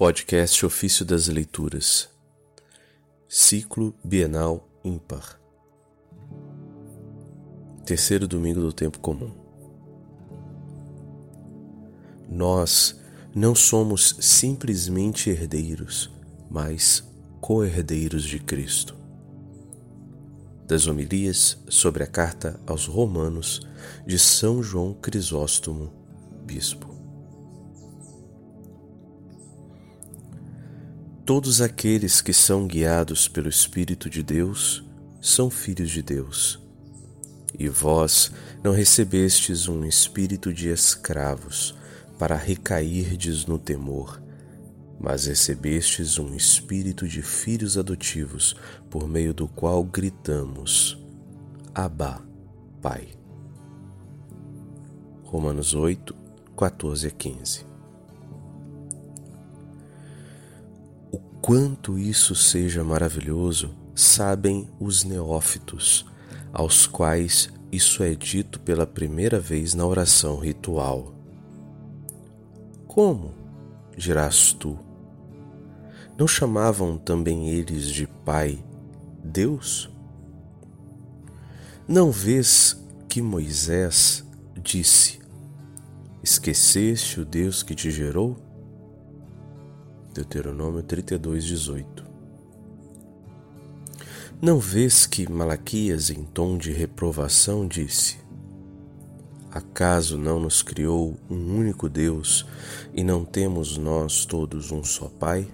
Podcast 0.00 0.64
Ofício 0.64 1.04
das 1.04 1.26
Leituras, 1.28 2.08
Ciclo 3.28 3.94
Bienal 4.02 4.66
Ímpar, 4.82 5.38
Terceiro 7.84 8.26
domingo 8.26 8.62
do 8.62 8.72
Tempo 8.72 8.98
Comum. 8.98 9.30
Nós 12.26 12.98
não 13.34 13.54
somos 13.54 14.16
simplesmente 14.20 15.28
herdeiros, 15.28 16.10
mas 16.50 17.06
co-herdeiros 17.38 18.24
de 18.24 18.38
Cristo. 18.38 18.96
Das 20.66 20.86
homilias 20.86 21.58
sobre 21.68 22.02
a 22.02 22.06
carta 22.06 22.58
aos 22.66 22.86
Romanos 22.86 23.60
de 24.06 24.18
São 24.18 24.62
João 24.62 24.94
Crisóstomo, 24.94 25.92
Bispo. 26.46 26.89
Todos 31.30 31.60
aqueles 31.60 32.20
que 32.20 32.32
são 32.32 32.66
guiados 32.66 33.28
pelo 33.28 33.48
Espírito 33.48 34.10
de 34.10 34.20
Deus 34.20 34.84
são 35.20 35.48
filhos 35.48 35.88
de 35.88 36.02
Deus. 36.02 36.58
E 37.56 37.68
vós 37.68 38.32
não 38.64 38.72
recebestes 38.72 39.68
um 39.68 39.84
espírito 39.84 40.52
de 40.52 40.70
escravos 40.70 41.72
para 42.18 42.34
recairdes 42.34 43.46
no 43.46 43.60
temor, 43.60 44.20
mas 44.98 45.26
recebestes 45.26 46.18
um 46.18 46.34
espírito 46.34 47.06
de 47.06 47.22
filhos 47.22 47.78
adotivos, 47.78 48.56
por 48.90 49.06
meio 49.06 49.32
do 49.32 49.46
qual 49.46 49.84
gritamos: 49.84 50.98
Abá, 51.72 52.20
Pai. 52.82 53.06
Romanos 55.22 55.74
8, 55.74 56.12
14 56.56 57.06
a 57.06 57.10
15. 57.12 57.69
Quanto 61.40 61.98
isso 61.98 62.34
seja 62.34 62.84
maravilhoso, 62.84 63.74
sabem 63.94 64.68
os 64.78 65.04
neófitos, 65.04 66.04
aos 66.52 66.86
quais 66.86 67.50
isso 67.72 68.02
é 68.02 68.14
dito 68.14 68.60
pela 68.60 68.86
primeira 68.86 69.38
vez 69.38 69.74
na 69.74 69.86
oração 69.86 70.38
ritual. 70.38 71.14
Como? 72.86 73.34
dirás 73.96 74.52
tu. 74.52 74.78
Não 76.18 76.26
chamavam 76.26 76.98
também 76.98 77.50
eles 77.50 77.86
de 77.86 78.06
Pai 78.06 78.62
Deus? 79.22 79.90
Não 81.86 82.10
vês 82.10 82.82
que 83.08 83.20
Moisés 83.22 84.24
disse: 84.60 85.20
Esqueceste 86.22 87.20
o 87.20 87.24
Deus 87.24 87.62
que 87.62 87.74
te 87.74 87.90
gerou? 87.90 88.36
Deuteronômio 90.12 90.82
32, 90.82 91.44
18. 91.44 92.04
Não 94.42 94.58
vês 94.58 95.06
que 95.06 95.30
Malaquias, 95.30 96.10
em 96.10 96.24
tom 96.24 96.58
de 96.58 96.72
reprovação, 96.72 97.66
disse: 97.66 98.18
Acaso 99.50 100.18
não 100.18 100.40
nos 100.40 100.62
criou 100.62 101.16
um 101.28 101.58
único 101.58 101.88
Deus 101.88 102.46
e 102.92 103.04
não 103.04 103.24
temos 103.24 103.76
nós 103.76 104.24
todos 104.24 104.72
um 104.72 104.82
só 104.82 105.08
Pai? 105.08 105.46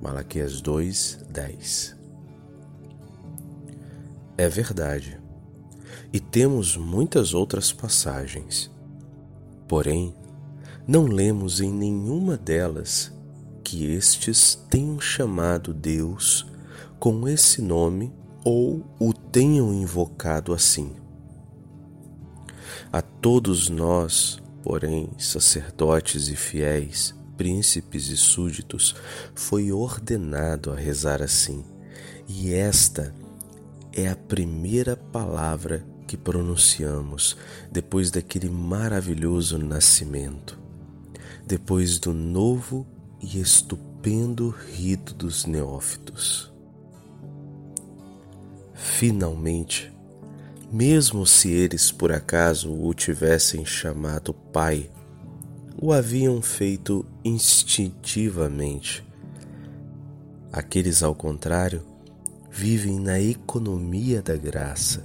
Malaquias 0.00 0.60
2, 0.60 1.26
10. 1.30 1.96
É 4.36 4.48
verdade, 4.48 5.20
e 6.12 6.20
temos 6.20 6.76
muitas 6.76 7.34
outras 7.34 7.72
passagens. 7.72 8.70
Porém, 9.66 10.14
não 10.92 11.06
lemos 11.06 11.62
em 11.62 11.72
nenhuma 11.72 12.36
delas 12.36 13.10
que 13.64 13.86
estes 13.86 14.54
tenham 14.68 15.00
chamado 15.00 15.72
Deus 15.72 16.46
com 16.98 17.26
esse 17.26 17.62
nome 17.62 18.12
ou 18.44 18.84
o 19.00 19.14
tenham 19.14 19.72
invocado 19.72 20.52
assim. 20.52 20.92
A 22.92 23.00
todos 23.00 23.70
nós, 23.70 24.38
porém, 24.62 25.08
sacerdotes 25.16 26.28
e 26.28 26.36
fiéis, 26.36 27.14
príncipes 27.38 28.08
e 28.08 28.16
súditos, 28.18 28.94
foi 29.34 29.72
ordenado 29.72 30.70
a 30.70 30.76
rezar 30.76 31.22
assim, 31.22 31.64
e 32.28 32.52
esta 32.52 33.14
é 33.94 34.10
a 34.10 34.14
primeira 34.14 34.94
palavra 34.94 35.86
que 36.06 36.18
pronunciamos 36.18 37.34
depois 37.70 38.10
daquele 38.10 38.50
maravilhoso 38.50 39.56
nascimento 39.56 40.60
depois 41.46 41.98
do 41.98 42.12
novo 42.12 42.86
e 43.20 43.40
estupendo 43.40 44.50
rito 44.50 45.14
dos 45.14 45.44
neófitos. 45.46 46.52
Finalmente, 48.74 49.92
mesmo 50.72 51.26
se 51.26 51.50
eles 51.50 51.92
por 51.92 52.10
acaso 52.12 52.72
o 52.72 52.94
tivessem 52.94 53.64
chamado 53.64 54.32
Pai, 54.32 54.90
o 55.80 55.92
haviam 55.92 56.40
feito 56.40 57.04
instintivamente. 57.24 59.04
Aqueles, 60.52 61.02
ao 61.02 61.14
contrário, 61.14 61.82
vivem 62.50 62.98
na 62.98 63.20
economia 63.20 64.20
da 64.20 64.36
graça, 64.36 65.04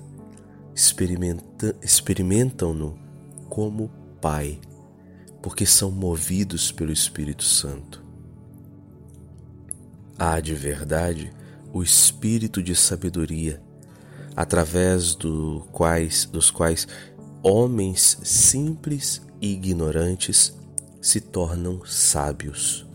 experimentam-no 1.81 2.97
como 3.49 3.89
Pai 4.21 4.59
porque 5.47 5.66
são 5.66 5.90
movidos 5.90 6.74
pelo 6.74 6.91
Espírito 6.91 7.46
Santo. 7.46 8.03
Há 10.19 10.41
de 10.41 10.53
verdade 10.53 11.31
o 11.72 11.81
espírito 11.81 12.62
de 12.62 12.75
sabedoria, 12.75 13.63
através 14.35 15.16
do 15.16 15.66
quais, 15.72 16.25
dos 16.25 16.52
quais 16.52 16.85
homens 17.41 18.19
simples 18.24 19.22
e 19.40 19.53
ignorantes 19.53 20.53
se 21.00 21.22
tornam 21.22 21.81
sábios, 21.85 22.85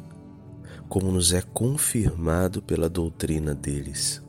como 0.90 1.10
nos 1.10 1.32
é 1.32 1.40
confirmado 1.40 2.60
pela 2.60 2.86
doutrina 2.86 3.54
deles. 3.54 4.20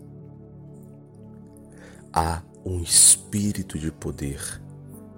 Há 2.13 2.41
um 2.63 2.79
espírito 2.79 3.77
de 3.77 3.91
poder, 3.91 4.61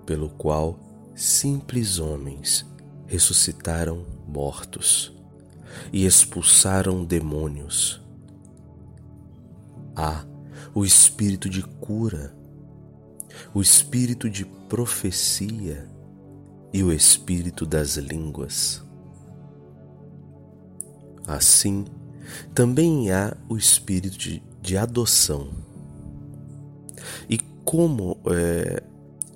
pelo 0.08 0.28
qual 0.28 0.80
simples 1.14 2.00
homens 2.00 2.66
ressuscitaram 3.08 4.06
mortos 4.28 5.14
e 5.92 6.06
expulsaram 6.06 7.04
demônios. 7.04 8.02
Há 9.96 10.26
o 10.74 10.84
espírito 10.84 11.50
de 11.50 11.62
cura, 11.62 12.36
o 13.54 13.62
espírito 13.62 14.30
de 14.30 14.46
profecia 14.46 15.88
e 16.74 16.84
o 16.84 16.92
espírito 16.92 17.66
das 17.66 17.96
línguas. 17.96 18.84
Assim, 21.28 21.86
também 22.54 23.12
há 23.12 23.36
o 23.48 23.58
espírito 23.58 24.18
de, 24.18 24.44
de 24.62 24.78
adoção. 24.78 25.50
E 27.30 27.38
como, 27.64 28.18
é, 28.28 28.84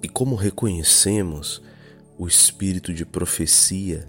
e 0.02 0.08
como 0.08 0.36
reconhecemos 0.36 1.62
o 2.20 2.28
espírito 2.28 2.94
de 2.94 3.06
profecia 3.06 4.08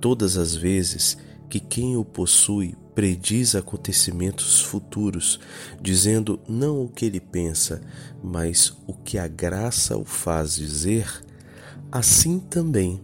todas 0.00 0.36
as 0.36 0.54
vezes 0.54 1.16
que 1.48 1.58
quem 1.58 1.96
o 1.96 2.04
possui 2.04 2.76
prediz 2.94 3.54
acontecimentos 3.54 4.60
futuros, 4.60 5.40
dizendo 5.80 6.38
não 6.48 6.84
o 6.84 6.88
que 6.88 7.06
ele 7.06 7.20
pensa, 7.20 7.80
mas 8.22 8.76
o 8.86 8.92
que 8.92 9.18
a 9.18 9.26
graça 9.26 9.96
o 9.96 10.04
faz 10.04 10.56
dizer, 10.56 11.10
assim 11.90 12.38
também 12.38 13.00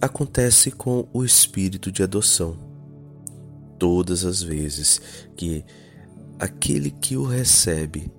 acontece 0.00 0.70
com 0.70 1.08
o 1.12 1.24
espírito 1.24 1.90
de 1.90 2.02
adoção. 2.02 2.58
Todas 3.78 4.24
as 4.24 4.42
vezes 4.42 5.00
que 5.36 5.64
aquele 6.38 6.90
que 6.90 7.16
o 7.16 7.24
recebe 7.24 8.10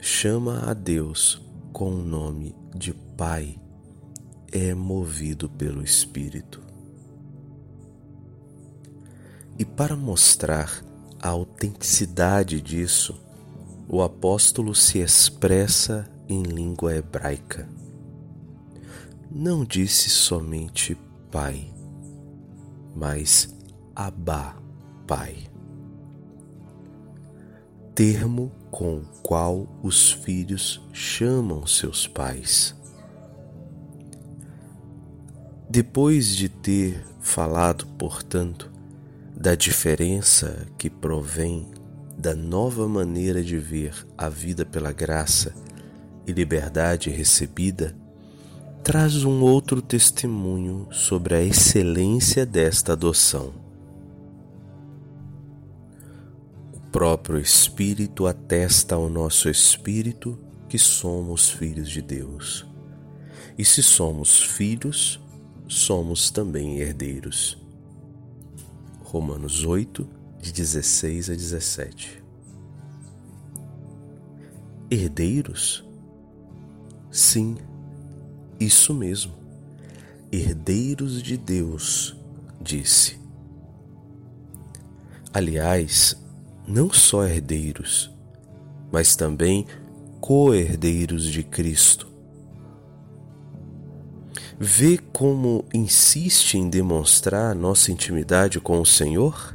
chama 0.00 0.68
a 0.68 0.74
Deus 0.74 1.40
com 1.72 1.90
o 1.90 2.04
nome 2.04 2.54
de 2.74 2.92
Pai, 3.16 3.56
é 4.56 4.72
movido 4.72 5.48
pelo 5.48 5.82
Espírito. 5.82 6.62
E 9.58 9.64
para 9.64 9.96
mostrar 9.96 10.80
a 11.20 11.30
autenticidade 11.30 12.60
disso, 12.60 13.20
o 13.88 14.00
apóstolo 14.00 14.72
se 14.72 15.00
expressa 15.00 16.08
em 16.28 16.44
língua 16.44 16.94
hebraica. 16.94 17.68
Não 19.28 19.64
disse 19.64 20.08
somente 20.08 20.96
Pai, 21.32 21.72
mas 22.94 23.52
Abá, 23.94 24.56
Pai. 25.04 25.48
Termo 27.92 28.52
com 28.70 28.98
o 28.98 29.04
qual 29.20 29.66
os 29.82 30.12
filhos 30.12 30.80
chamam 30.92 31.66
seus 31.66 32.06
pais. 32.06 32.83
Depois 35.74 36.36
de 36.36 36.48
ter 36.48 37.04
falado, 37.20 37.84
portanto, 37.98 38.70
da 39.36 39.56
diferença 39.56 40.68
que 40.78 40.88
provém 40.88 41.66
da 42.16 42.32
nova 42.32 42.86
maneira 42.86 43.42
de 43.42 43.58
ver 43.58 44.06
a 44.16 44.28
vida 44.28 44.64
pela 44.64 44.92
graça 44.92 45.52
e 46.28 46.30
liberdade 46.30 47.10
recebida, 47.10 47.92
traz 48.84 49.24
um 49.24 49.40
outro 49.42 49.82
testemunho 49.82 50.86
sobre 50.92 51.34
a 51.34 51.42
excelência 51.42 52.46
desta 52.46 52.92
adoção. 52.92 53.52
O 56.72 56.78
próprio 56.92 57.40
Espírito 57.40 58.28
atesta 58.28 58.94
ao 58.94 59.08
nosso 59.10 59.48
espírito 59.48 60.38
que 60.68 60.78
somos 60.78 61.50
filhos 61.50 61.90
de 61.90 62.00
Deus. 62.00 62.64
E 63.58 63.64
se 63.64 63.82
somos 63.82 64.40
filhos, 64.40 65.23
somos 65.68 66.30
também 66.30 66.78
herdeiros. 66.78 67.58
Romanos 69.02 69.64
8, 69.64 70.06
de 70.40 70.52
16 70.52 71.30
a 71.30 71.34
17. 71.34 72.22
Herdeiros? 74.90 75.84
Sim, 77.10 77.56
isso 78.58 78.92
mesmo. 78.92 79.32
Herdeiros 80.30 81.22
de 81.22 81.36
Deus, 81.36 82.16
disse. 82.60 83.18
Aliás, 85.32 86.16
não 86.66 86.92
só 86.92 87.24
herdeiros, 87.24 88.10
mas 88.92 89.16
também 89.16 89.66
co-herdeiros 90.20 91.24
de 91.24 91.42
Cristo. 91.42 92.13
Vê 94.58 94.98
como 95.12 95.64
insiste 95.74 96.56
em 96.56 96.70
demonstrar 96.70 97.54
nossa 97.56 97.90
intimidade 97.90 98.60
com 98.60 98.80
o 98.80 98.86
Senhor? 98.86 99.54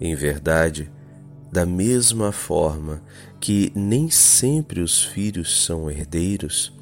Em 0.00 0.14
verdade, 0.16 0.90
da 1.52 1.64
mesma 1.64 2.32
forma 2.32 3.02
que 3.38 3.70
nem 3.74 4.10
sempre 4.10 4.80
os 4.80 5.04
filhos 5.04 5.64
são 5.64 5.88
herdeiros, 5.88 6.72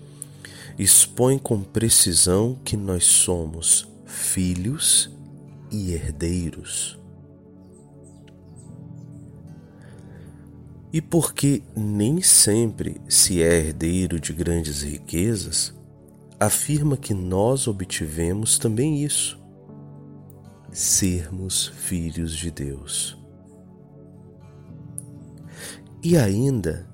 expõe 0.78 1.38
com 1.38 1.62
precisão 1.62 2.58
que 2.64 2.76
nós 2.76 3.04
somos 3.04 3.86
filhos 4.06 5.10
e 5.70 5.92
herdeiros. 5.92 6.98
E 10.92 11.02
porque 11.02 11.62
nem 11.76 12.22
sempre 12.22 13.00
se 13.08 13.42
é 13.42 13.58
herdeiro 13.58 14.18
de 14.18 14.32
grandes 14.32 14.82
riquezas, 14.82 15.74
afirma 16.40 16.96
que 16.96 17.12
nós 17.12 17.68
obtivemos 17.68 18.58
também 18.58 19.02
isso: 19.02 19.38
sermos 20.72 21.66
filhos 21.66 22.34
de 22.34 22.50
Deus. 22.50 23.18
E 26.02 26.16
ainda, 26.16 26.88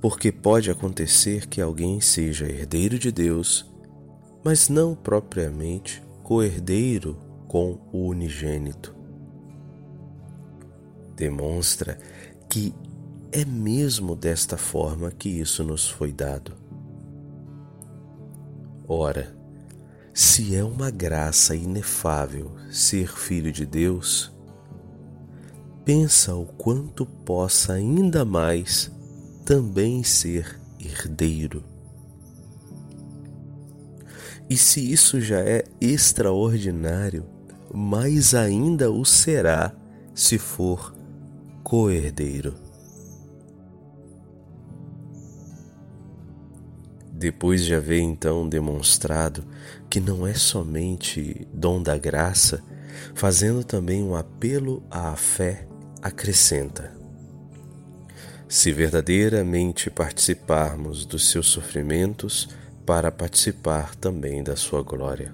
porque 0.00 0.32
pode 0.32 0.70
acontecer 0.70 1.46
que 1.46 1.60
alguém 1.60 2.00
seja 2.00 2.46
herdeiro 2.46 2.98
de 2.98 3.12
Deus, 3.12 3.70
mas 4.42 4.68
não 4.68 4.94
propriamente 4.94 6.02
co-herdeiro 6.22 7.18
com 7.46 7.78
o 7.92 8.06
unigênito. 8.06 8.96
Demonstra 11.14 11.98
que 12.50 12.74
é 13.30 13.44
mesmo 13.44 14.16
desta 14.16 14.56
forma 14.56 15.08
que 15.12 15.28
isso 15.28 15.62
nos 15.62 15.88
foi 15.88 16.10
dado. 16.10 16.52
Ora, 18.88 19.32
se 20.12 20.56
é 20.56 20.64
uma 20.64 20.90
graça 20.90 21.54
inefável 21.54 22.50
ser 22.72 23.16
filho 23.16 23.52
de 23.52 23.64
Deus, 23.64 24.32
pensa 25.84 26.34
o 26.34 26.44
quanto 26.44 27.06
possa 27.06 27.74
ainda 27.74 28.24
mais 28.24 28.90
também 29.44 30.02
ser 30.02 30.60
herdeiro. 30.80 31.62
E 34.48 34.56
se 34.56 34.90
isso 34.90 35.20
já 35.20 35.38
é 35.38 35.62
extraordinário, 35.80 37.24
mais 37.72 38.34
ainda 38.34 38.90
o 38.90 39.04
será 39.04 39.72
se 40.12 40.36
for 40.36 40.98
co-herdeiro. 41.62 42.54
Depois 47.12 47.64
de 47.64 47.74
haver 47.74 48.00
então 48.00 48.48
demonstrado 48.48 49.44
que 49.88 50.00
não 50.00 50.26
é 50.26 50.32
somente 50.32 51.46
dom 51.52 51.82
da 51.82 51.98
graça, 51.98 52.62
fazendo 53.14 53.62
também 53.62 54.02
um 54.02 54.14
apelo 54.14 54.82
à 54.90 55.14
fé, 55.16 55.66
acrescenta: 56.00 56.92
Se 58.48 58.72
verdadeiramente 58.72 59.90
participarmos 59.90 61.04
dos 61.04 61.28
seus 61.28 61.48
sofrimentos, 61.48 62.48
para 62.86 63.12
participar 63.12 63.94
também 63.94 64.42
da 64.42 64.56
sua 64.56 64.82
glória. 64.82 65.32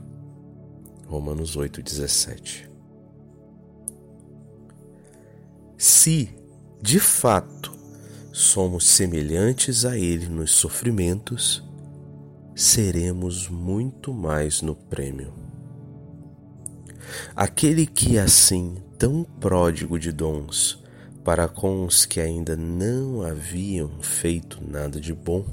Romanos 1.06 1.56
8,17 1.56 2.75
Se, 5.78 6.30
de 6.80 6.98
fato, 6.98 7.72
somos 8.32 8.86
semelhantes 8.86 9.84
a 9.84 9.98
Ele 9.98 10.26
nos 10.26 10.52
sofrimentos, 10.52 11.62
seremos 12.54 13.48
muito 13.48 14.14
mais 14.14 14.62
no 14.62 14.74
prêmio. 14.74 15.34
Aquele 17.34 17.86
que 17.86 18.18
assim, 18.18 18.76
tão 18.98 19.22
pródigo 19.38 19.98
de 19.98 20.12
dons, 20.12 20.82
para 21.22 21.46
com 21.46 21.84
os 21.84 22.06
que 22.06 22.20
ainda 22.20 22.56
não 22.56 23.20
haviam 23.20 24.00
feito 24.00 24.58
nada 24.66 24.98
de 24.98 25.12
bom, 25.12 25.44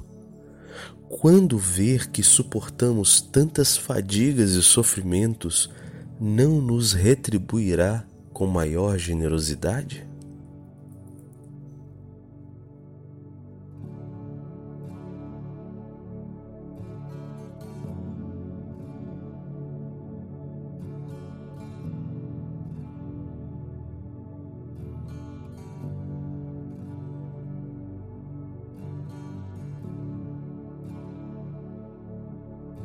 quando 1.10 1.58
ver 1.58 2.10
que 2.10 2.24
suportamos 2.24 3.20
tantas 3.20 3.76
fadigas 3.76 4.52
e 4.52 4.64
sofrimentos, 4.64 5.70
não 6.20 6.62
nos 6.62 6.94
retribuirá 6.94 8.06
com 8.32 8.48
maior 8.48 8.98
generosidade? 8.98 10.13